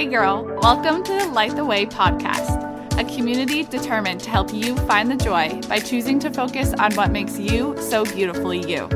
Hey, 0.00 0.06
girl, 0.06 0.44
welcome 0.62 1.04
to 1.04 1.12
the 1.12 1.26
Light 1.26 1.54
the 1.56 1.64
Way 1.66 1.84
podcast, 1.84 2.98
a 2.98 3.04
community 3.14 3.64
determined 3.64 4.22
to 4.22 4.30
help 4.30 4.50
you 4.50 4.74
find 4.86 5.10
the 5.10 5.14
joy 5.14 5.60
by 5.68 5.78
choosing 5.78 6.18
to 6.20 6.30
focus 6.30 6.72
on 6.78 6.94
what 6.94 7.10
makes 7.10 7.38
you 7.38 7.76
so 7.78 8.06
beautifully 8.06 8.66
you. 8.66 8.88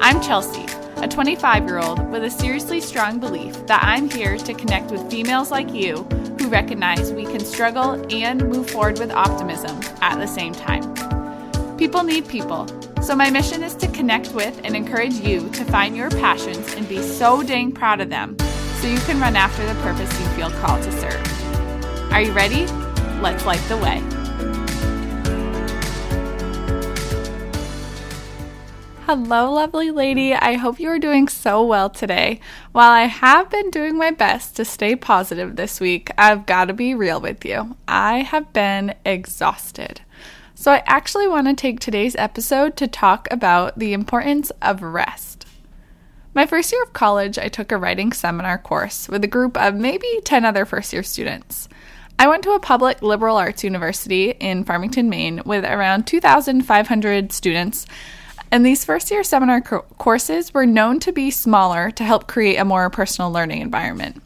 I'm 0.00 0.20
Chelsea, 0.20 0.66
a 0.96 1.06
25 1.06 1.66
year 1.66 1.78
old 1.78 2.10
with 2.10 2.24
a 2.24 2.30
seriously 2.30 2.80
strong 2.80 3.20
belief 3.20 3.64
that 3.68 3.84
I'm 3.84 4.10
here 4.10 4.36
to 4.36 4.54
connect 4.54 4.90
with 4.90 5.08
females 5.08 5.52
like 5.52 5.72
you 5.72 5.98
who 6.40 6.48
recognize 6.48 7.12
we 7.12 7.26
can 7.26 7.38
struggle 7.38 8.04
and 8.12 8.42
move 8.48 8.68
forward 8.68 8.98
with 8.98 9.12
optimism 9.12 9.80
at 10.00 10.18
the 10.18 10.26
same 10.26 10.52
time. 10.52 11.76
People 11.76 12.02
need 12.02 12.26
people, 12.26 12.66
so 13.02 13.14
my 13.14 13.30
mission 13.30 13.62
is 13.62 13.76
to 13.76 13.86
connect 13.86 14.34
with 14.34 14.60
and 14.64 14.74
encourage 14.74 15.14
you 15.14 15.48
to 15.50 15.64
find 15.66 15.96
your 15.96 16.10
passions 16.10 16.74
and 16.74 16.88
be 16.88 17.00
so 17.02 17.44
dang 17.44 17.70
proud 17.70 18.00
of 18.00 18.10
them 18.10 18.36
so 18.84 18.90
you 18.90 19.00
can 19.00 19.18
run 19.18 19.34
after 19.34 19.64
the 19.64 19.72
purpose 19.80 20.20
you 20.20 20.26
feel 20.36 20.50
called 20.60 20.82
to 20.82 20.92
serve. 20.92 22.12
Are 22.12 22.20
you 22.20 22.32
ready? 22.32 22.66
Let's 23.22 23.46
light 23.46 23.62
the 23.66 23.78
way. 23.78 24.02
Hello, 29.06 29.54
lovely 29.54 29.90
lady. 29.90 30.34
I 30.34 30.56
hope 30.56 30.78
you 30.78 30.90
are 30.90 30.98
doing 30.98 31.28
so 31.28 31.64
well 31.64 31.88
today. 31.88 32.40
While 32.72 32.90
I 32.90 33.04
have 33.04 33.48
been 33.48 33.70
doing 33.70 33.96
my 33.96 34.10
best 34.10 34.54
to 34.56 34.66
stay 34.66 34.94
positive 34.96 35.56
this 35.56 35.80
week, 35.80 36.10
I've 36.18 36.44
got 36.44 36.66
to 36.66 36.74
be 36.74 36.94
real 36.94 37.22
with 37.22 37.42
you. 37.46 37.78
I 37.88 38.18
have 38.18 38.52
been 38.52 38.94
exhausted. 39.06 40.02
So, 40.54 40.72
I 40.72 40.82
actually 40.84 41.26
want 41.26 41.46
to 41.46 41.54
take 41.54 41.80
today's 41.80 42.16
episode 42.16 42.76
to 42.76 42.86
talk 42.86 43.28
about 43.30 43.78
the 43.78 43.94
importance 43.94 44.52
of 44.60 44.82
rest. 44.82 45.43
My 46.36 46.46
first 46.46 46.72
year 46.72 46.82
of 46.82 46.92
college, 46.92 47.38
I 47.38 47.46
took 47.46 47.70
a 47.70 47.78
writing 47.78 48.12
seminar 48.12 48.58
course 48.58 49.08
with 49.08 49.22
a 49.22 49.28
group 49.28 49.56
of 49.56 49.76
maybe 49.76 50.20
10 50.24 50.44
other 50.44 50.64
first 50.64 50.92
year 50.92 51.04
students. 51.04 51.68
I 52.18 52.26
went 52.26 52.42
to 52.42 52.50
a 52.50 52.60
public 52.60 53.02
liberal 53.02 53.36
arts 53.36 53.62
university 53.62 54.30
in 54.30 54.64
Farmington, 54.64 55.08
Maine, 55.08 55.42
with 55.44 55.64
around 55.64 56.08
2,500 56.08 57.30
students, 57.30 57.86
and 58.50 58.66
these 58.66 58.84
first 58.84 59.12
year 59.12 59.22
seminar 59.22 59.60
co- 59.60 59.82
courses 59.98 60.52
were 60.52 60.66
known 60.66 60.98
to 61.00 61.12
be 61.12 61.30
smaller 61.30 61.92
to 61.92 62.02
help 62.02 62.26
create 62.26 62.56
a 62.56 62.64
more 62.64 62.90
personal 62.90 63.30
learning 63.30 63.60
environment. 63.60 64.20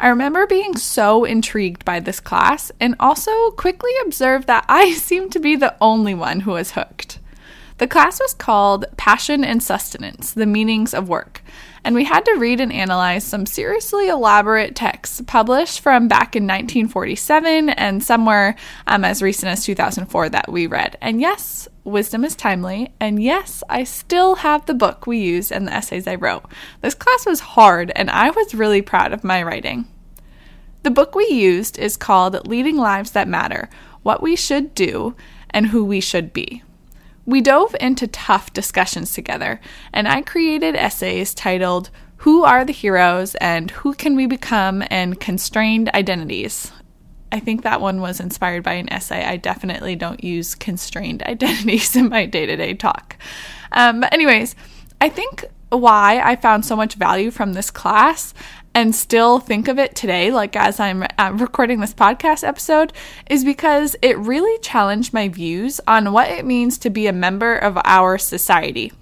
I 0.00 0.08
remember 0.08 0.48
being 0.48 0.76
so 0.76 1.24
intrigued 1.24 1.84
by 1.84 2.00
this 2.00 2.18
class 2.18 2.72
and 2.80 2.96
also 2.98 3.52
quickly 3.52 3.92
observed 4.04 4.48
that 4.48 4.64
I 4.68 4.94
seemed 4.94 5.30
to 5.32 5.38
be 5.38 5.54
the 5.54 5.76
only 5.80 6.14
one 6.14 6.40
who 6.40 6.50
was 6.52 6.72
hooked. 6.72 7.20
The 7.80 7.88
class 7.88 8.20
was 8.20 8.34
called 8.34 8.84
Passion 8.98 9.42
and 9.42 9.62
Sustenance 9.62 10.32
The 10.32 10.44
Meanings 10.44 10.92
of 10.92 11.08
Work, 11.08 11.42
and 11.82 11.94
we 11.94 12.04
had 12.04 12.26
to 12.26 12.36
read 12.36 12.60
and 12.60 12.70
analyze 12.70 13.24
some 13.24 13.46
seriously 13.46 14.06
elaborate 14.06 14.76
texts 14.76 15.22
published 15.26 15.80
from 15.80 16.06
back 16.06 16.36
in 16.36 16.42
1947 16.42 17.70
and 17.70 18.04
somewhere 18.04 18.54
um, 18.86 19.02
as 19.02 19.22
recent 19.22 19.50
as 19.50 19.64
2004 19.64 20.28
that 20.28 20.52
we 20.52 20.66
read. 20.66 20.98
And 21.00 21.22
yes, 21.22 21.68
wisdom 21.82 22.22
is 22.22 22.36
timely, 22.36 22.92
and 23.00 23.22
yes, 23.22 23.62
I 23.70 23.84
still 23.84 24.34
have 24.34 24.66
the 24.66 24.74
book 24.74 25.06
we 25.06 25.16
used 25.16 25.50
and 25.50 25.66
the 25.66 25.72
essays 25.72 26.06
I 26.06 26.16
wrote. 26.16 26.44
This 26.82 26.94
class 26.94 27.24
was 27.24 27.40
hard, 27.40 27.92
and 27.96 28.10
I 28.10 28.28
was 28.28 28.54
really 28.54 28.82
proud 28.82 29.14
of 29.14 29.24
my 29.24 29.42
writing. 29.42 29.88
The 30.82 30.90
book 30.90 31.14
we 31.14 31.28
used 31.28 31.78
is 31.78 31.96
called 31.96 32.46
Leading 32.46 32.76
Lives 32.76 33.12
That 33.12 33.26
Matter 33.26 33.70
What 34.02 34.22
We 34.22 34.36
Should 34.36 34.74
Do 34.74 35.16
and 35.48 35.68
Who 35.68 35.82
We 35.82 36.02
Should 36.02 36.34
Be. 36.34 36.62
We 37.30 37.40
dove 37.40 37.76
into 37.78 38.08
tough 38.08 38.52
discussions 38.52 39.12
together, 39.12 39.60
and 39.92 40.08
I 40.08 40.20
created 40.20 40.74
essays 40.74 41.32
titled 41.32 41.88
Who 42.16 42.42
Are 42.42 42.64
the 42.64 42.72
Heroes 42.72 43.36
and 43.36 43.70
Who 43.70 43.94
Can 43.94 44.16
We 44.16 44.26
Become 44.26 44.82
and 44.90 45.20
Constrained 45.20 45.90
Identities. 45.94 46.72
I 47.30 47.38
think 47.38 47.62
that 47.62 47.80
one 47.80 48.00
was 48.00 48.18
inspired 48.18 48.64
by 48.64 48.72
an 48.72 48.92
essay. 48.92 49.24
I 49.24 49.36
definitely 49.36 49.94
don't 49.94 50.24
use 50.24 50.56
constrained 50.56 51.22
identities 51.26 51.94
in 51.94 52.08
my 52.08 52.26
day 52.26 52.46
to 52.46 52.56
day 52.56 52.74
talk. 52.74 53.16
Um, 53.70 54.00
but, 54.00 54.12
anyways, 54.12 54.56
I 55.00 55.08
think 55.08 55.44
why 55.68 56.20
I 56.24 56.34
found 56.34 56.64
so 56.64 56.74
much 56.74 56.94
value 56.94 57.30
from 57.30 57.52
this 57.52 57.70
class 57.70 58.34
and 58.74 58.94
still 58.94 59.40
think 59.40 59.68
of 59.68 59.78
it 59.78 59.94
today, 59.94 60.30
like 60.30 60.54
as 60.54 60.78
I'm 60.78 61.04
uh, 61.18 61.32
recording 61.34 61.80
this 61.80 61.94
podcast 61.94 62.46
episode, 62.46 62.92
is 63.28 63.44
because 63.44 63.96
it 64.00 64.16
really 64.18 64.58
challenged 64.60 65.12
my 65.12 65.28
views 65.28 65.80
on 65.86 66.12
what 66.12 66.30
it 66.30 66.44
means 66.44 66.78
to 66.78 66.90
be 66.90 67.06
a 67.06 67.12
member 67.12 67.56
of 67.56 67.78
our 67.84 68.16
society. 68.16 68.92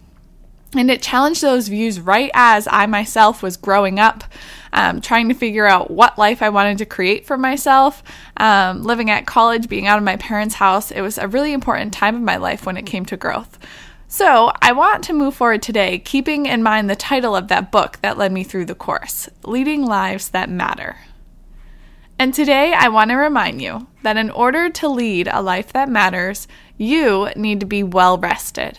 And 0.74 0.90
it 0.90 1.00
challenged 1.00 1.40
those 1.40 1.68
views 1.68 1.98
right 1.98 2.30
as 2.34 2.68
I 2.70 2.86
myself 2.86 3.42
was 3.42 3.56
growing 3.56 3.98
up, 3.98 4.24
um, 4.72 5.00
trying 5.00 5.28
to 5.28 5.34
figure 5.34 5.66
out 5.66 5.90
what 5.90 6.18
life 6.18 6.42
I 6.42 6.50
wanted 6.50 6.78
to 6.78 6.86
create 6.86 7.24
for 7.24 7.38
myself. 7.38 8.02
Um, 8.36 8.82
living 8.82 9.10
at 9.10 9.26
college, 9.26 9.68
being 9.68 9.86
out 9.86 9.96
of 9.96 10.04
my 10.04 10.16
parents' 10.16 10.56
house, 10.56 10.90
it 10.90 11.00
was 11.00 11.16
a 11.16 11.28
really 11.28 11.54
important 11.54 11.94
time 11.94 12.16
of 12.16 12.22
my 12.22 12.36
life 12.36 12.66
when 12.66 12.76
it 12.76 12.84
came 12.84 13.06
to 13.06 13.16
growth. 13.16 13.58
So, 14.10 14.52
I 14.62 14.72
want 14.72 15.04
to 15.04 15.12
move 15.12 15.34
forward 15.34 15.60
today, 15.60 15.98
keeping 15.98 16.46
in 16.46 16.62
mind 16.62 16.88
the 16.88 16.96
title 16.96 17.36
of 17.36 17.48
that 17.48 17.70
book 17.70 17.98
that 18.00 18.16
led 18.16 18.32
me 18.32 18.42
through 18.42 18.64
the 18.64 18.74
course 18.74 19.28
Leading 19.44 19.84
Lives 19.84 20.30
That 20.30 20.48
Matter. 20.48 20.96
And 22.18 22.32
today, 22.32 22.72
I 22.72 22.88
want 22.88 23.10
to 23.10 23.16
remind 23.16 23.60
you 23.60 23.86
that 24.04 24.16
in 24.16 24.30
order 24.30 24.70
to 24.70 24.88
lead 24.88 25.28
a 25.30 25.42
life 25.42 25.74
that 25.74 25.90
matters, 25.90 26.48
you 26.78 27.28
need 27.36 27.60
to 27.60 27.66
be 27.66 27.82
well 27.82 28.16
rested. 28.16 28.78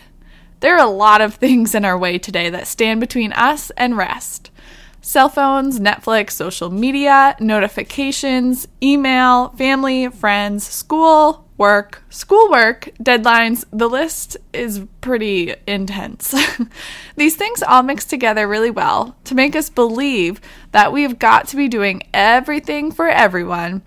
There 0.58 0.74
are 0.74 0.84
a 0.84 0.90
lot 0.90 1.20
of 1.20 1.34
things 1.36 1.76
in 1.76 1.84
our 1.84 1.96
way 1.96 2.18
today 2.18 2.50
that 2.50 2.66
stand 2.66 2.98
between 2.98 3.32
us 3.34 3.70
and 3.76 3.96
rest 3.96 4.50
cell 5.00 5.28
phones, 5.28 5.80
Netflix, 5.80 6.32
social 6.32 6.70
media, 6.70 7.36
notifications, 7.40 8.68
email, 8.82 9.48
family, 9.50 10.08
friends, 10.08 10.66
school, 10.66 11.46
work, 11.60 12.02
schoolwork, 12.08 12.90
deadlines, 13.02 13.64
the 13.70 13.88
list 13.88 14.36
is 14.52 14.82
pretty 15.02 15.54
intense. 15.66 16.34
These 17.16 17.36
things 17.36 17.62
all 17.62 17.82
mix 17.82 18.06
together 18.06 18.48
really 18.48 18.70
well 18.70 19.14
to 19.24 19.34
make 19.34 19.54
us 19.54 19.68
believe 19.68 20.40
that 20.72 20.90
we've 20.90 21.18
got 21.18 21.48
to 21.48 21.56
be 21.56 21.68
doing 21.68 22.02
everything 22.14 22.90
for 22.90 23.08
everyone. 23.08 23.82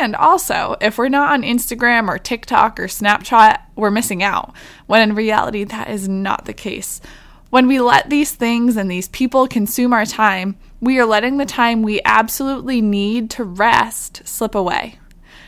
And 0.00 0.16
also, 0.16 0.76
if 0.80 0.96
we're 0.96 1.08
not 1.08 1.32
on 1.32 1.42
Instagram 1.42 2.08
or 2.08 2.18
TikTok 2.18 2.80
or 2.80 2.86
Snapchat, 2.86 3.60
we're 3.76 3.90
missing 3.90 4.22
out, 4.22 4.54
when 4.86 5.02
in 5.02 5.14
reality, 5.14 5.64
that 5.64 5.90
is 5.90 6.08
not 6.08 6.46
the 6.46 6.54
case. 6.54 7.00
When 7.50 7.66
we 7.66 7.80
let 7.80 8.10
these 8.10 8.32
things 8.32 8.76
and 8.76 8.90
these 8.90 9.08
people 9.08 9.48
consume 9.48 9.94
our 9.94 10.04
time, 10.04 10.56
we 10.80 10.98
are 10.98 11.06
letting 11.06 11.38
the 11.38 11.46
time 11.46 11.82
we 11.82 12.00
absolutely 12.04 12.82
need 12.82 13.30
to 13.30 13.44
rest 13.44 14.20
slip 14.26 14.54
away. 14.54 14.98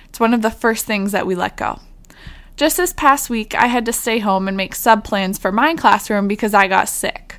It's 0.07 0.19
one 0.19 0.33
of 0.33 0.41
the 0.41 0.51
first 0.51 0.87
things 0.87 1.13
that 1.13 1.27
we 1.27 1.35
let 1.35 1.59
go. 1.59 1.81
Just 2.57 2.79
this 2.79 2.95
past 2.95 3.29
week, 3.29 3.55
I 3.55 3.67
had 3.67 3.85
to 3.85 3.93
stay 3.93 4.19
home 4.19 4.49
and 4.49 4.57
make 4.57 4.75
sub 4.75 5.05
plans 5.05 5.37
for 5.37 5.53
my 5.53 5.75
classroom 5.75 6.27
because 6.27 6.55
I 6.55 6.69
got 6.69 6.89
sick. 6.89 7.37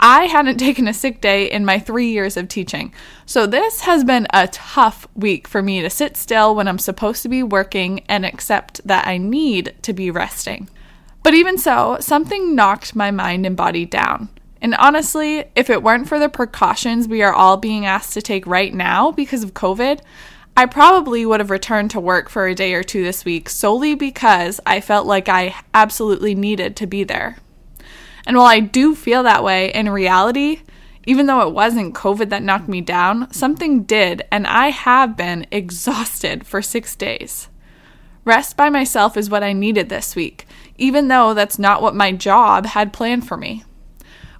I 0.00 0.24
hadn't 0.24 0.56
taken 0.58 0.88
a 0.88 0.94
sick 0.94 1.20
day 1.20 1.48
in 1.48 1.64
my 1.64 1.78
three 1.78 2.10
years 2.10 2.36
of 2.36 2.48
teaching, 2.48 2.92
so 3.24 3.46
this 3.46 3.82
has 3.82 4.02
been 4.02 4.26
a 4.32 4.48
tough 4.48 5.06
week 5.14 5.46
for 5.46 5.62
me 5.62 5.80
to 5.80 5.88
sit 5.88 6.16
still 6.16 6.56
when 6.56 6.66
I'm 6.66 6.80
supposed 6.80 7.22
to 7.22 7.28
be 7.28 7.44
working 7.44 8.00
and 8.08 8.26
accept 8.26 8.80
that 8.84 9.06
I 9.06 9.16
need 9.16 9.76
to 9.82 9.92
be 9.92 10.10
resting. 10.10 10.68
But 11.22 11.34
even 11.34 11.58
so, 11.58 11.98
something 12.00 12.54
knocked 12.54 12.96
my 12.96 13.10
mind 13.10 13.46
and 13.46 13.56
body 13.56 13.86
down. 13.86 14.28
And 14.60 14.74
honestly, 14.76 15.44
if 15.56 15.70
it 15.70 15.82
weren't 15.82 16.08
for 16.08 16.18
the 16.18 16.28
precautions 16.28 17.08
we 17.08 17.22
are 17.22 17.32
all 17.32 17.56
being 17.56 17.84
asked 17.84 18.14
to 18.14 18.22
take 18.22 18.46
right 18.46 18.72
now 18.72 19.10
because 19.10 19.42
of 19.42 19.54
COVID, 19.54 20.00
I 20.56 20.66
probably 20.66 21.24
would 21.24 21.40
have 21.40 21.50
returned 21.50 21.90
to 21.92 22.00
work 22.00 22.28
for 22.28 22.46
a 22.46 22.54
day 22.54 22.74
or 22.74 22.82
two 22.82 23.02
this 23.02 23.24
week 23.24 23.48
solely 23.48 23.94
because 23.94 24.60
I 24.66 24.80
felt 24.80 25.06
like 25.06 25.28
I 25.28 25.54
absolutely 25.72 26.34
needed 26.34 26.76
to 26.76 26.86
be 26.86 27.04
there. 27.04 27.38
And 28.26 28.36
while 28.36 28.46
I 28.46 28.60
do 28.60 28.94
feel 28.94 29.22
that 29.22 29.42
way, 29.42 29.72
in 29.72 29.88
reality, 29.88 30.60
even 31.04 31.26
though 31.26 31.46
it 31.48 31.54
wasn't 31.54 31.94
COVID 31.94 32.28
that 32.28 32.42
knocked 32.42 32.68
me 32.68 32.80
down, 32.80 33.32
something 33.32 33.82
did, 33.82 34.22
and 34.30 34.46
I 34.46 34.68
have 34.68 35.16
been 35.16 35.46
exhausted 35.50 36.46
for 36.46 36.62
six 36.62 36.94
days. 36.94 37.48
Rest 38.24 38.56
by 38.56 38.70
myself 38.70 39.16
is 39.16 39.30
what 39.30 39.42
I 39.42 39.52
needed 39.52 39.88
this 39.88 40.14
week, 40.14 40.46
even 40.82 41.06
though 41.06 41.32
that's 41.32 41.60
not 41.60 41.80
what 41.80 41.94
my 41.94 42.10
job 42.10 42.66
had 42.66 42.92
planned 42.92 43.24
for 43.24 43.36
me. 43.36 43.62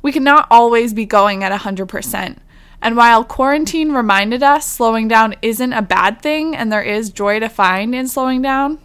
We 0.03 0.11
cannot 0.11 0.49
always 0.51 0.93
be 0.93 1.07
going 1.07 1.45
at 1.45 1.59
100%. 1.59 2.37
And 2.83 2.97
while 2.97 3.23
quarantine 3.23 3.93
reminded 3.93 4.43
us 4.43 4.67
slowing 4.67 5.07
down 5.07 5.37
isn't 5.41 5.73
a 5.73 5.83
bad 5.83 6.21
thing 6.21 6.57
and 6.57 6.73
there 6.73 6.83
is 6.83 7.11
joy 7.11 7.39
to 7.39 7.49
find 7.49 7.95
in 7.95 8.09
slowing 8.09 8.43
down, 8.43 8.81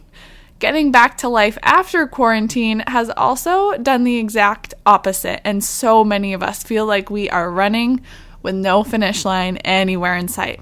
getting 0.59 0.91
back 0.91 1.17
to 1.17 1.29
life 1.29 1.57
after 1.63 2.05
quarantine 2.05 2.83
has 2.85 3.09
also 3.17 3.75
done 3.77 4.03
the 4.03 4.17
exact 4.17 4.75
opposite. 4.85 5.41
And 5.43 5.63
so 5.63 6.03
many 6.03 6.33
of 6.33 6.43
us 6.43 6.61
feel 6.61 6.85
like 6.85 7.09
we 7.09 7.27
are 7.31 7.49
running 7.49 8.01
with 8.43 8.53
no 8.53 8.83
finish 8.83 9.25
line 9.25 9.57
anywhere 9.57 10.15
in 10.15 10.27
sight. 10.27 10.61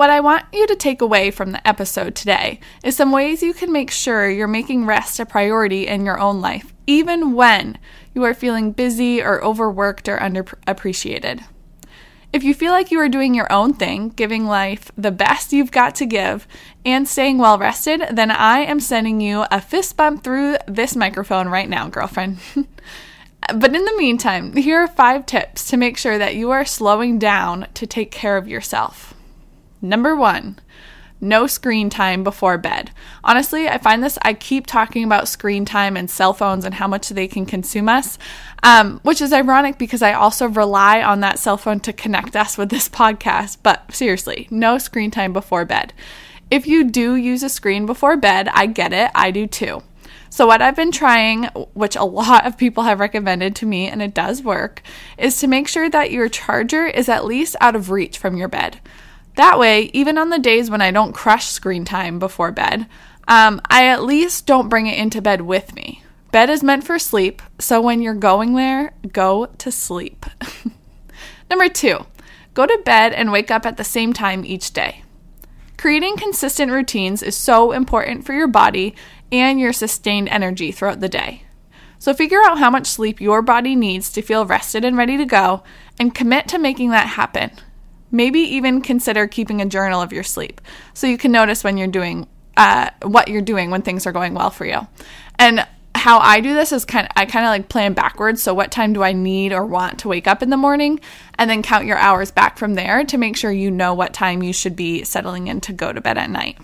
What 0.00 0.08
I 0.08 0.20
want 0.20 0.46
you 0.50 0.66
to 0.66 0.76
take 0.76 1.02
away 1.02 1.30
from 1.30 1.52
the 1.52 1.68
episode 1.68 2.14
today 2.14 2.60
is 2.82 2.96
some 2.96 3.12
ways 3.12 3.42
you 3.42 3.52
can 3.52 3.70
make 3.70 3.90
sure 3.90 4.30
you're 4.30 4.48
making 4.48 4.86
rest 4.86 5.20
a 5.20 5.26
priority 5.26 5.86
in 5.86 6.06
your 6.06 6.18
own 6.18 6.40
life, 6.40 6.72
even 6.86 7.34
when 7.34 7.76
you 8.14 8.24
are 8.24 8.32
feeling 8.32 8.72
busy 8.72 9.20
or 9.20 9.44
overworked 9.44 10.08
or 10.08 10.16
underappreciated. 10.16 11.44
If 12.32 12.42
you 12.42 12.54
feel 12.54 12.72
like 12.72 12.90
you 12.90 12.98
are 12.98 13.10
doing 13.10 13.34
your 13.34 13.52
own 13.52 13.74
thing, 13.74 14.08
giving 14.08 14.46
life 14.46 14.90
the 14.96 15.10
best 15.10 15.52
you've 15.52 15.70
got 15.70 15.96
to 15.96 16.06
give, 16.06 16.48
and 16.82 17.06
staying 17.06 17.36
well 17.36 17.58
rested, 17.58 18.02
then 18.10 18.30
I 18.30 18.60
am 18.60 18.80
sending 18.80 19.20
you 19.20 19.44
a 19.50 19.60
fist 19.60 19.98
bump 19.98 20.24
through 20.24 20.56
this 20.66 20.96
microphone 20.96 21.50
right 21.50 21.68
now, 21.68 21.90
girlfriend. 21.90 22.38
but 23.54 23.76
in 23.76 23.84
the 23.84 23.96
meantime, 23.98 24.56
here 24.56 24.78
are 24.78 24.88
five 24.88 25.26
tips 25.26 25.68
to 25.68 25.76
make 25.76 25.98
sure 25.98 26.16
that 26.16 26.36
you 26.36 26.50
are 26.52 26.64
slowing 26.64 27.18
down 27.18 27.66
to 27.74 27.86
take 27.86 28.10
care 28.10 28.38
of 28.38 28.48
yourself. 28.48 29.09
Number 29.82 30.14
one, 30.14 30.58
no 31.20 31.46
screen 31.46 31.90
time 31.90 32.24
before 32.24 32.56
bed. 32.56 32.90
Honestly, 33.22 33.68
I 33.68 33.78
find 33.78 34.02
this, 34.02 34.18
I 34.22 34.34
keep 34.34 34.66
talking 34.66 35.04
about 35.04 35.28
screen 35.28 35.64
time 35.64 35.96
and 35.96 36.10
cell 36.10 36.32
phones 36.32 36.64
and 36.64 36.74
how 36.74 36.88
much 36.88 37.10
they 37.10 37.28
can 37.28 37.44
consume 37.44 37.88
us, 37.88 38.18
um, 38.62 39.00
which 39.02 39.20
is 39.20 39.32
ironic 39.32 39.78
because 39.78 40.02
I 40.02 40.14
also 40.14 40.48
rely 40.48 41.02
on 41.02 41.20
that 41.20 41.38
cell 41.38 41.56
phone 41.56 41.80
to 41.80 41.92
connect 41.92 42.36
us 42.36 42.56
with 42.56 42.70
this 42.70 42.88
podcast. 42.90 43.58
But 43.62 43.92
seriously, 43.92 44.48
no 44.50 44.78
screen 44.78 45.10
time 45.10 45.32
before 45.32 45.64
bed. 45.64 45.92
If 46.50 46.66
you 46.66 46.84
do 46.84 47.14
use 47.14 47.42
a 47.42 47.48
screen 47.48 47.86
before 47.86 48.16
bed, 48.16 48.48
I 48.48 48.66
get 48.66 48.92
it, 48.92 49.10
I 49.14 49.30
do 49.30 49.46
too. 49.46 49.82
So, 50.32 50.46
what 50.46 50.62
I've 50.62 50.76
been 50.76 50.92
trying, 50.92 51.44
which 51.74 51.96
a 51.96 52.04
lot 52.04 52.46
of 52.46 52.56
people 52.56 52.84
have 52.84 53.00
recommended 53.00 53.56
to 53.56 53.66
me, 53.66 53.88
and 53.88 54.00
it 54.00 54.14
does 54.14 54.42
work, 54.42 54.80
is 55.18 55.38
to 55.40 55.48
make 55.48 55.66
sure 55.66 55.90
that 55.90 56.12
your 56.12 56.28
charger 56.28 56.86
is 56.86 57.08
at 57.08 57.24
least 57.24 57.56
out 57.60 57.74
of 57.74 57.90
reach 57.90 58.16
from 58.16 58.36
your 58.36 58.48
bed. 58.48 58.80
That 59.36 59.58
way, 59.58 59.90
even 59.92 60.18
on 60.18 60.30
the 60.30 60.38
days 60.38 60.70
when 60.70 60.82
I 60.82 60.90
don't 60.90 61.14
crush 61.14 61.46
screen 61.46 61.84
time 61.84 62.18
before 62.18 62.52
bed, 62.52 62.86
um, 63.28 63.60
I 63.70 63.86
at 63.86 64.02
least 64.02 64.46
don't 64.46 64.68
bring 64.68 64.86
it 64.86 64.98
into 64.98 65.22
bed 65.22 65.42
with 65.42 65.74
me. 65.74 66.02
Bed 66.32 66.50
is 66.50 66.62
meant 66.62 66.84
for 66.84 66.98
sleep, 66.98 67.42
so 67.58 67.80
when 67.80 68.02
you're 68.02 68.14
going 68.14 68.54
there, 68.54 68.92
go 69.12 69.46
to 69.46 69.72
sleep. 69.72 70.26
Number 71.50 71.68
two, 71.68 72.06
go 72.54 72.66
to 72.66 72.82
bed 72.84 73.12
and 73.12 73.32
wake 73.32 73.50
up 73.50 73.66
at 73.66 73.76
the 73.76 73.84
same 73.84 74.12
time 74.12 74.44
each 74.44 74.72
day. 74.72 75.02
Creating 75.76 76.16
consistent 76.16 76.70
routines 76.70 77.22
is 77.22 77.36
so 77.36 77.72
important 77.72 78.24
for 78.24 78.32
your 78.32 78.46
body 78.46 78.94
and 79.32 79.58
your 79.58 79.72
sustained 79.72 80.28
energy 80.28 80.70
throughout 80.70 81.00
the 81.00 81.08
day. 81.08 81.44
So 81.98 82.14
figure 82.14 82.42
out 82.42 82.58
how 82.58 82.70
much 82.70 82.86
sleep 82.86 83.20
your 83.20 83.42
body 83.42 83.74
needs 83.74 84.10
to 84.12 84.22
feel 84.22 84.46
rested 84.46 84.84
and 84.84 84.96
ready 84.96 85.16
to 85.16 85.24
go 85.24 85.62
and 85.98 86.14
commit 86.14 86.48
to 86.48 86.58
making 86.58 86.90
that 86.90 87.08
happen. 87.08 87.50
Maybe 88.10 88.40
even 88.40 88.82
consider 88.82 89.26
keeping 89.26 89.60
a 89.60 89.66
journal 89.66 90.02
of 90.02 90.12
your 90.12 90.24
sleep 90.24 90.60
so 90.94 91.06
you 91.06 91.18
can 91.18 91.32
notice 91.32 91.62
when 91.62 91.76
you're 91.76 91.88
doing 91.88 92.26
uh, 92.56 92.90
what 93.02 93.28
you're 93.28 93.42
doing 93.42 93.70
when 93.70 93.82
things 93.82 94.06
are 94.06 94.12
going 94.12 94.34
well 94.34 94.50
for 94.50 94.66
you. 94.66 94.86
And 95.38 95.66
how 95.94 96.18
I 96.18 96.40
do 96.40 96.54
this 96.54 96.72
is 96.72 96.84
kind 96.84 97.06
of 97.06 97.12
I 97.14 97.26
kind 97.26 97.44
of 97.44 97.50
like 97.50 97.68
plan 97.68 97.92
backwards. 97.92 98.42
So 98.42 98.54
what 98.54 98.72
time 98.72 98.92
do 98.92 99.02
I 99.02 99.12
need 99.12 99.52
or 99.52 99.64
want 99.66 99.98
to 100.00 100.08
wake 100.08 100.26
up 100.26 100.42
in 100.42 100.50
the 100.50 100.56
morning 100.56 101.00
and 101.38 101.50
then 101.50 101.62
count 101.62 101.84
your 101.84 101.98
hours 101.98 102.30
back 102.30 102.58
from 102.58 102.74
there 102.74 103.04
to 103.04 103.18
make 103.18 103.36
sure 103.36 103.52
you 103.52 103.70
know 103.70 103.92
what 103.92 104.14
time 104.14 104.42
you 104.42 104.52
should 104.52 104.76
be 104.76 105.04
settling 105.04 105.46
in 105.46 105.60
to 105.62 105.72
go 105.72 105.92
to 105.92 106.00
bed 106.00 106.16
at 106.18 106.30
night. 106.30 106.58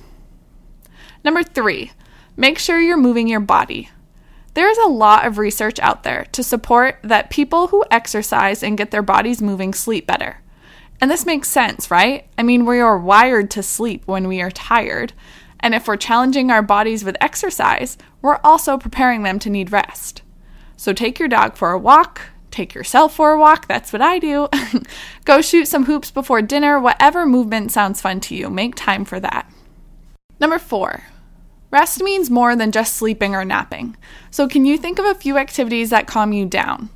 Number 1.23 1.43
3, 1.43 1.93
make 2.37 2.59
sure 2.59 2.81
you're 2.81 2.97
moving 2.97 3.29
your 3.29 3.41
body. 3.41 3.91
There 4.55 4.71
is 4.71 4.79
a 4.79 4.89
lot 4.89 5.27
of 5.27 5.37
research 5.37 5.79
out 5.81 6.03
there 6.03 6.27
to 6.33 6.43
support 6.43 6.99
that 7.03 7.29
people 7.29 7.67
who 7.67 7.85
exercise 7.91 8.63
and 8.63 8.79
get 8.79 8.91
their 8.91 9.03
bodies 9.03 9.43
moving 9.43 9.75
sleep 9.75 10.07
better. 10.07 10.41
And 11.01 11.11
this 11.11 11.27
makes 11.27 11.49
sense, 11.49 11.91
right? 11.91 12.27
I 12.39 12.43
mean, 12.43 12.65
we 12.65 12.81
are 12.81 12.99
wired 12.99 13.51
to 13.53 13.63
sleep 13.63 14.03
when 14.07 14.29
we 14.29 14.41
are 14.41 14.51
tired. 14.51 15.13
And 15.61 15.75
if 15.75 15.89
we're 15.89 15.97
challenging 15.97 16.51
our 16.51 16.63
bodies 16.63 17.05
with 17.05 17.17
exercise, 17.21 17.99
we're 18.23 18.41
also 18.43 18.79
preparing 18.79 19.23
them 19.23 19.39
to 19.41 19.51
need 19.51 19.73
rest. 19.73 20.23
So 20.77 20.93
take 20.93 21.19
your 21.19 21.29
dog 21.29 21.57
for 21.57 21.73
a 21.73 21.79
walk, 21.79 22.21
take 22.51 22.75
yourself 22.75 23.15
for 23.15 23.33
a 23.33 23.39
walk, 23.39 23.67
that's 23.67 23.93
what 23.93 24.03
I 24.03 24.19
do. 24.19 24.49
Go 25.25 25.41
shoot 25.41 25.67
some 25.67 25.85
hoops 25.85 26.11
before 26.11 26.43
dinner, 26.43 26.79
whatever 26.79 27.27
movement 27.27 27.73
sounds 27.73 28.01
fun 28.01 28.21
to 28.21 28.35
you, 28.35 28.51
make 28.51 28.75
time 28.75 29.05
for 29.05 29.19
that. 29.21 29.51
Number 30.39 30.59
four, 30.59 31.05
rest 31.71 32.03
means 32.03 32.31
more 32.31 32.55
than 32.55 32.73
just 32.73 32.95
sleeping 32.95 33.35
or 33.35 33.45
napping. 33.45 33.97
So, 34.31 34.47
can 34.49 34.67
you 34.67 34.77
think 34.77 34.99
of 34.99 35.07
a 35.07 35.15
few 35.15 35.39
activities 35.39 35.91
that 35.91 36.07
calm 36.07 36.33
you 36.33 36.45
down? 36.45 36.91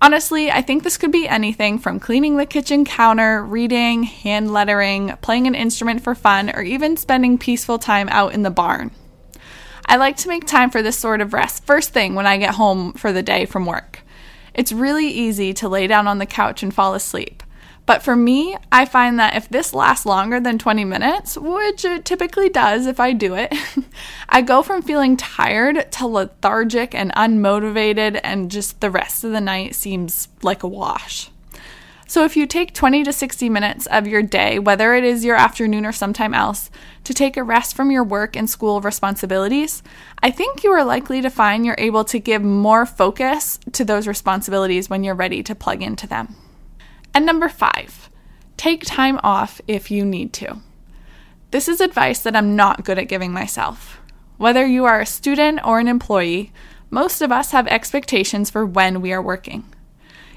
Honestly, 0.00 0.50
I 0.50 0.60
think 0.60 0.82
this 0.82 0.98
could 0.98 1.10
be 1.10 1.26
anything 1.26 1.78
from 1.78 2.00
cleaning 2.00 2.36
the 2.36 2.44
kitchen 2.44 2.84
counter, 2.84 3.42
reading, 3.42 4.02
hand 4.02 4.52
lettering, 4.52 5.16
playing 5.22 5.46
an 5.46 5.54
instrument 5.54 6.02
for 6.02 6.14
fun, 6.14 6.50
or 6.50 6.62
even 6.62 6.98
spending 6.98 7.38
peaceful 7.38 7.78
time 7.78 8.08
out 8.10 8.34
in 8.34 8.42
the 8.42 8.50
barn. 8.50 8.90
I 9.86 9.96
like 9.96 10.16
to 10.18 10.28
make 10.28 10.46
time 10.46 10.70
for 10.70 10.82
this 10.82 10.98
sort 10.98 11.20
of 11.20 11.32
rest 11.32 11.64
first 11.64 11.90
thing 11.94 12.14
when 12.14 12.26
I 12.26 12.36
get 12.36 12.56
home 12.56 12.92
for 12.92 13.12
the 13.12 13.22
day 13.22 13.46
from 13.46 13.64
work. 13.64 14.02
It's 14.52 14.72
really 14.72 15.06
easy 15.06 15.54
to 15.54 15.68
lay 15.68 15.86
down 15.86 16.06
on 16.06 16.18
the 16.18 16.26
couch 16.26 16.62
and 16.62 16.74
fall 16.74 16.94
asleep. 16.94 17.42
But 17.86 18.02
for 18.02 18.16
me, 18.16 18.56
I 18.72 18.84
find 18.84 19.18
that 19.20 19.36
if 19.36 19.48
this 19.48 19.72
lasts 19.72 20.04
longer 20.04 20.40
than 20.40 20.58
20 20.58 20.84
minutes, 20.84 21.38
which 21.38 21.84
it 21.84 22.04
typically 22.04 22.48
does 22.48 22.86
if 22.86 22.98
I 22.98 23.12
do 23.12 23.34
it, 23.34 23.54
I 24.28 24.42
go 24.42 24.62
from 24.62 24.82
feeling 24.82 25.16
tired 25.16 25.90
to 25.92 26.06
lethargic 26.06 26.96
and 26.96 27.14
unmotivated, 27.14 28.20
and 28.24 28.50
just 28.50 28.80
the 28.80 28.90
rest 28.90 29.22
of 29.22 29.30
the 29.30 29.40
night 29.40 29.76
seems 29.76 30.26
like 30.42 30.64
a 30.64 30.68
wash. 30.68 31.30
So, 32.08 32.24
if 32.24 32.36
you 32.36 32.46
take 32.46 32.72
20 32.72 33.02
to 33.04 33.12
60 33.12 33.48
minutes 33.48 33.86
of 33.86 34.06
your 34.06 34.22
day, 34.22 34.60
whether 34.60 34.94
it 34.94 35.02
is 35.02 35.24
your 35.24 35.34
afternoon 35.34 35.84
or 35.84 35.90
sometime 35.90 36.34
else, 36.34 36.70
to 37.02 37.12
take 37.12 37.36
a 37.36 37.42
rest 37.42 37.74
from 37.74 37.90
your 37.90 38.04
work 38.04 38.36
and 38.36 38.48
school 38.48 38.80
responsibilities, 38.80 39.82
I 40.22 40.30
think 40.30 40.62
you 40.62 40.70
are 40.70 40.84
likely 40.84 41.20
to 41.20 41.30
find 41.30 41.66
you're 41.66 41.74
able 41.78 42.04
to 42.04 42.20
give 42.20 42.44
more 42.44 42.86
focus 42.86 43.58
to 43.72 43.84
those 43.84 44.06
responsibilities 44.06 44.88
when 44.88 45.02
you're 45.02 45.16
ready 45.16 45.42
to 45.42 45.54
plug 45.56 45.82
into 45.82 46.06
them. 46.06 46.36
And 47.16 47.24
number 47.24 47.48
five, 47.48 48.10
take 48.58 48.84
time 48.84 49.18
off 49.22 49.62
if 49.66 49.90
you 49.90 50.04
need 50.04 50.34
to. 50.34 50.58
This 51.50 51.66
is 51.66 51.80
advice 51.80 52.20
that 52.20 52.36
I'm 52.36 52.56
not 52.56 52.84
good 52.84 52.98
at 52.98 53.08
giving 53.08 53.32
myself. 53.32 54.02
Whether 54.36 54.66
you 54.66 54.84
are 54.84 55.00
a 55.00 55.06
student 55.06 55.60
or 55.64 55.78
an 55.80 55.88
employee, 55.88 56.52
most 56.90 57.22
of 57.22 57.32
us 57.32 57.52
have 57.52 57.66
expectations 57.68 58.50
for 58.50 58.66
when 58.66 59.00
we 59.00 59.14
are 59.14 59.22
working. 59.22 59.64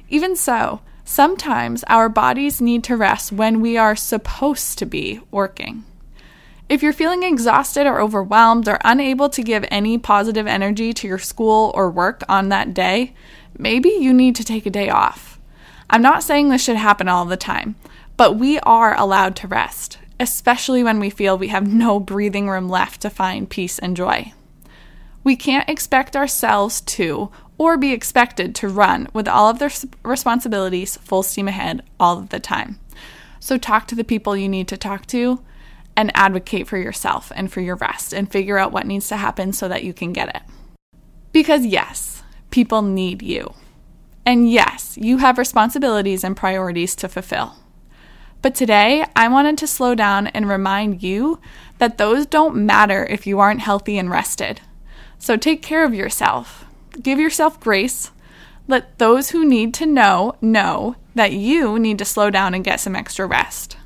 Even 0.07 0.37
so, 0.37 0.79
sometimes 1.03 1.83
our 1.87 2.07
bodies 2.07 2.61
need 2.61 2.85
to 2.85 2.95
rest 2.95 3.33
when 3.33 3.59
we 3.59 3.75
are 3.75 3.93
supposed 3.93 4.79
to 4.79 4.85
be 4.85 5.19
working. 5.31 5.83
If 6.69 6.81
you're 6.81 6.93
feeling 6.93 7.23
exhausted 7.23 7.87
or 7.87 7.99
overwhelmed 7.99 8.69
or 8.69 8.79
unable 8.85 9.27
to 9.31 9.43
give 9.43 9.65
any 9.69 9.97
positive 9.97 10.47
energy 10.47 10.93
to 10.93 11.09
your 11.09 11.19
school 11.19 11.73
or 11.75 11.91
work 11.91 12.23
on 12.29 12.47
that 12.47 12.73
day, 12.73 13.15
maybe 13.57 13.89
you 13.89 14.13
need 14.13 14.37
to 14.37 14.45
take 14.45 14.65
a 14.65 14.69
day 14.69 14.89
off. 14.89 15.38
I'm 15.89 16.01
not 16.01 16.23
saying 16.23 16.49
this 16.49 16.63
should 16.63 16.75
happen 16.75 17.07
all 17.07 17.25
the 17.25 17.37
time, 17.37 17.75
but 18.15 18.35
we 18.35 18.59
are 18.59 18.95
allowed 18.95 19.35
to 19.37 19.47
rest, 19.47 19.97
especially 20.19 20.83
when 20.83 20.99
we 20.99 21.09
feel 21.09 21.37
we 21.37 21.47
have 21.47 21.65
no 21.65 21.99
breathing 21.99 22.47
room 22.47 22.69
left 22.69 23.01
to 23.01 23.09
find 23.09 23.49
peace 23.49 23.79
and 23.79 23.97
joy. 23.97 24.33
We 25.23 25.35
can't 25.35 25.69
expect 25.69 26.15
ourselves 26.15 26.81
to 26.81 27.31
or 27.57 27.77
be 27.77 27.91
expected 27.91 28.55
to 28.55 28.67
run 28.69 29.07
with 29.13 29.27
all 29.27 29.49
of 29.49 29.59
their 29.59 29.71
responsibilities 30.03 30.97
full 30.97 31.23
steam 31.23 31.47
ahead 31.47 31.83
all 31.99 32.19
of 32.19 32.29
the 32.29 32.39
time. 32.39 32.79
So 33.39 33.57
talk 33.57 33.87
to 33.87 33.95
the 33.95 34.03
people 34.03 34.37
you 34.37 34.47
need 34.47 34.67
to 34.67 34.77
talk 34.77 35.07
to 35.07 35.43
and 35.95 36.11
advocate 36.13 36.67
for 36.67 36.77
yourself 36.77 37.31
and 37.35 37.51
for 37.51 37.61
your 37.61 37.75
rest 37.75 38.13
and 38.13 38.31
figure 38.31 38.57
out 38.57 38.71
what 38.71 38.85
needs 38.85 39.07
to 39.09 39.17
happen 39.17 39.53
so 39.53 39.67
that 39.67 39.83
you 39.83 39.93
can 39.93 40.13
get 40.13 40.33
it. 40.35 40.41
Because 41.31 41.65
yes, 41.65 42.23
people 42.51 42.81
need 42.81 43.21
you. 43.21 43.53
And 44.29 44.47
yes, 44.47 44.95
you 44.95 45.17
have 45.17 45.39
responsibilities 45.39 46.23
and 46.23 46.37
priorities 46.37 46.93
to 46.97 47.09
fulfill. 47.09 47.55
But 48.43 48.53
today, 48.53 49.03
I 49.15 49.27
wanted 49.27 49.57
to 49.57 49.65
slow 49.65 49.95
down 49.95 50.27
and 50.27 50.47
remind 50.47 51.01
you 51.01 51.39
that 51.79 51.97
those 51.97 52.27
don't 52.27 52.63
matter 52.63 53.07
if 53.07 53.25
you 53.25 53.39
aren't 53.39 53.61
healthy 53.61 53.97
and 53.97 54.07
rested. 54.07 54.61
So 55.17 55.35
take 55.35 55.63
care 55.63 55.83
of 55.83 55.95
yourself. 55.95 56.65
Give 57.01 57.19
yourself 57.19 57.59
grace. 57.59 58.11
Let 58.67 58.99
those 58.99 59.31
who 59.31 59.43
need 59.43 59.73
to 59.73 59.87
know 59.87 60.35
know 60.41 60.95
that 61.15 61.33
you 61.33 61.79
need 61.79 61.97
to 61.97 62.05
slow 62.05 62.29
down 62.29 62.53
and 62.53 62.63
get 62.63 62.79
some 62.79 62.95
extra 62.95 63.25
rest. 63.25 63.77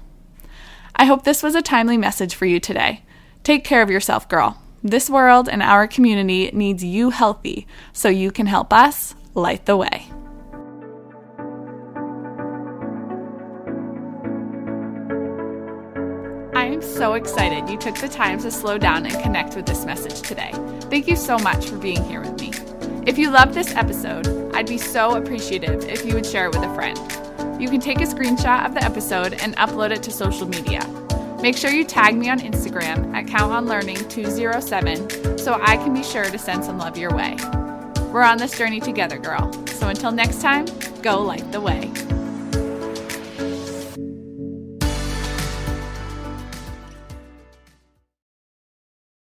I 0.93 1.05
hope 1.05 1.23
this 1.23 1.41
was 1.41 1.55
a 1.55 1.61
timely 1.61 1.95
message 1.95 2.35
for 2.35 2.45
you 2.45 2.59
today. 2.59 3.03
Take 3.43 3.63
care 3.63 3.81
of 3.81 3.89
yourself, 3.89 4.27
girl. 4.27 4.61
This 4.83 5.09
world 5.09 5.47
and 5.47 5.63
our 5.63 5.87
community 5.87 6.51
needs 6.51 6.83
you 6.83 7.11
healthy 7.11 7.65
so 7.93 8.09
you 8.09 8.29
can 8.29 8.47
help 8.47 8.73
us 8.73 9.15
light 9.33 9.67
the 9.67 9.77
way. 9.77 10.09
I 16.73 16.77
am 16.77 16.81
so 16.81 17.13
excited 17.13 17.69
you 17.69 17.77
took 17.77 17.99
the 17.99 18.09
time 18.09 18.39
to 18.39 18.49
slow 18.49 18.79
down 18.79 19.05
and 19.05 19.13
connect 19.21 19.55
with 19.55 19.67
this 19.67 19.85
message 19.85 20.23
today. 20.23 20.49
Thank 20.89 21.07
you 21.07 21.15
so 21.15 21.37
much 21.37 21.67
for 21.67 21.77
being 21.77 22.03
here 22.05 22.19
with 22.19 22.41
me. 22.41 22.51
If 23.05 23.19
you 23.19 23.29
loved 23.29 23.53
this 23.53 23.75
episode, 23.75 24.27
I'd 24.55 24.65
be 24.65 24.79
so 24.79 25.17
appreciative 25.17 25.87
if 25.87 26.03
you 26.03 26.15
would 26.15 26.25
share 26.25 26.47
it 26.47 26.55
with 26.55 26.63
a 26.63 26.73
friend. 26.73 26.97
You 27.61 27.69
can 27.69 27.79
take 27.79 27.99
a 27.99 28.05
screenshot 28.05 28.65
of 28.65 28.73
the 28.73 28.83
episode 28.83 29.35
and 29.35 29.55
upload 29.57 29.91
it 29.91 30.01
to 30.01 30.09
social 30.09 30.47
media. 30.47 30.81
Make 31.43 31.55
sure 31.55 31.69
you 31.69 31.85
tag 31.85 32.15
me 32.15 32.31
on 32.31 32.39
Instagram 32.39 33.13
at 33.13 33.27
CountOnLearning207 33.27 35.39
so 35.39 35.59
I 35.61 35.77
can 35.77 35.93
be 35.93 36.01
sure 36.01 36.25
to 36.25 36.39
send 36.39 36.65
some 36.65 36.79
love 36.79 36.97
your 36.97 37.13
way. 37.13 37.37
We're 38.11 38.23
on 38.23 38.39
this 38.39 38.57
journey 38.57 38.79
together, 38.79 39.19
girl. 39.19 39.53
So 39.67 39.89
until 39.89 40.11
next 40.11 40.41
time, 40.41 40.65
go 41.03 41.21
light 41.21 41.51
the 41.51 41.61
way. 41.61 41.91